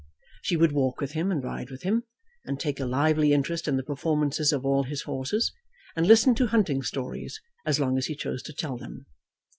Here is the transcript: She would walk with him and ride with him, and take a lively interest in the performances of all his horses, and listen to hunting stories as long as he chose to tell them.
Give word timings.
She 0.41 0.57
would 0.57 0.71
walk 0.71 0.99
with 0.99 1.11
him 1.11 1.29
and 1.31 1.43
ride 1.43 1.69
with 1.69 1.83
him, 1.83 2.05
and 2.45 2.59
take 2.59 2.79
a 2.79 2.87
lively 2.87 3.33
interest 3.33 3.67
in 3.67 3.77
the 3.77 3.83
performances 3.83 4.51
of 4.51 4.65
all 4.65 4.81
his 4.81 5.03
horses, 5.03 5.53
and 5.95 6.07
listen 6.07 6.33
to 6.37 6.47
hunting 6.47 6.81
stories 6.81 7.39
as 7.67 7.79
long 7.79 7.99
as 7.99 8.07
he 8.07 8.15
chose 8.15 8.41
to 8.41 8.53
tell 8.53 8.77
them. 8.79 9.05